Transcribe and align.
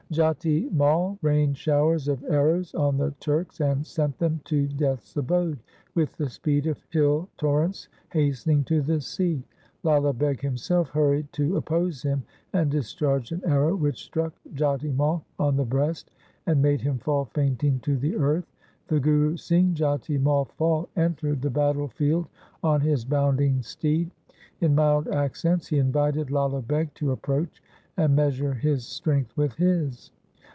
Jati 0.11 0.69
Mai 0.73 1.15
rained 1.21 1.55
showers 1.55 2.09
of 2.09 2.21
arrows 2.25 2.75
on 2.75 2.97
the 2.97 3.11
Turks, 3.21 3.61
and 3.61 3.87
sent 3.87 4.17
them 4.19 4.41
to 4.43 4.67
death's 4.67 5.15
abode 5.15 5.57
with 5.95 6.17
the 6.17 6.29
speed 6.29 6.67
of 6.67 6.83
hill 6.89 7.29
torrents 7.37 7.87
hastening 8.11 8.65
to 8.65 8.81
the 8.81 8.99
sea. 8.99 9.41
Lala 9.83 10.11
Beg 10.11 10.41
himself 10.41 10.89
hurried 10.89 11.31
to 11.31 11.55
oppose 11.55 12.03
him, 12.03 12.23
and 12.51 12.69
discharged 12.69 13.31
an 13.31 13.41
arrow 13.47 13.73
which 13.73 14.03
struck 14.03 14.33
Jati 14.53 14.91
Mai 14.93 15.21
on 15.39 15.55
the 15.55 15.63
breast, 15.63 16.11
and 16.45 16.61
made 16.61 16.81
him 16.81 16.97
fall 16.97 17.23
fainting 17.33 17.79
to 17.79 17.95
the 17.95 18.17
earth. 18.17 18.51
The 18.89 18.99
Guru, 18.99 19.37
seeing 19.37 19.73
Jati 19.75 20.19
Mai 20.19 20.43
fall, 20.57 20.89
entered 20.97 21.41
the 21.41 21.49
battle 21.49 21.87
field 21.87 22.27
on 22.61 22.81
his 22.81 23.05
bounding 23.05 23.61
steed. 23.61 24.11
In 24.59 24.75
mild 24.75 25.07
accents 25.07 25.67
he 25.67 25.77
invited 25.79 26.31
Lala 26.31 26.61
Beg 26.61 26.93
to 26.95 27.11
approach 27.13 27.63
and 27.97 28.15
measure 28.15 28.53
his 28.53 28.85
strength 28.87 29.35
with 29.35 29.53
his. 29.55 30.11